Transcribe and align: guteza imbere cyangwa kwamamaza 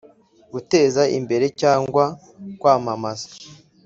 guteza 0.53 1.01
imbere 1.17 1.45
cyangwa 1.61 2.05
kwamamaza 2.59 3.27